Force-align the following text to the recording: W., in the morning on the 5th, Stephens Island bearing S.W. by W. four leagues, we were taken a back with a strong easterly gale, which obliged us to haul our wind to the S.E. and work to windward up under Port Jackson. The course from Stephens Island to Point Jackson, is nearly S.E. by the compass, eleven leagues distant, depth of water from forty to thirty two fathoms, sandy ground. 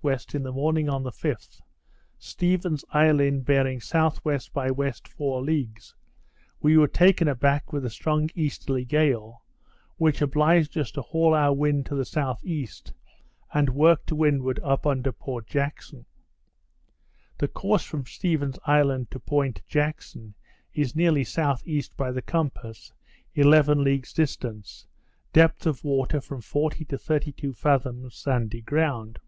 W., 0.00 0.16
in 0.32 0.44
the 0.44 0.52
morning 0.52 0.88
on 0.88 1.02
the 1.02 1.10
5th, 1.10 1.60
Stephens 2.16 2.84
Island 2.92 3.44
bearing 3.44 3.78
S.W. 3.78 4.38
by 4.52 4.68
W. 4.68 4.92
four 5.08 5.42
leagues, 5.42 5.96
we 6.60 6.76
were 6.78 6.86
taken 6.86 7.26
a 7.26 7.34
back 7.34 7.72
with 7.72 7.84
a 7.84 7.90
strong 7.90 8.30
easterly 8.36 8.84
gale, 8.84 9.42
which 9.96 10.22
obliged 10.22 10.78
us 10.78 10.92
to 10.92 11.02
haul 11.02 11.34
our 11.34 11.52
wind 11.52 11.84
to 11.86 11.96
the 11.96 12.02
S.E. 12.02 12.68
and 13.52 13.70
work 13.70 14.06
to 14.06 14.14
windward 14.14 14.60
up 14.62 14.86
under 14.86 15.10
Port 15.10 15.48
Jackson. 15.48 16.04
The 17.38 17.48
course 17.48 17.82
from 17.82 18.06
Stephens 18.06 18.60
Island 18.64 19.10
to 19.10 19.18
Point 19.18 19.62
Jackson, 19.66 20.34
is 20.72 20.94
nearly 20.94 21.22
S.E. 21.22 21.82
by 21.96 22.12
the 22.12 22.22
compass, 22.22 22.92
eleven 23.34 23.82
leagues 23.82 24.12
distant, 24.12 24.86
depth 25.32 25.66
of 25.66 25.82
water 25.82 26.20
from 26.20 26.40
forty 26.40 26.84
to 26.84 26.96
thirty 26.96 27.32
two 27.32 27.52
fathoms, 27.52 28.14
sandy 28.16 28.60
ground. 28.60 29.18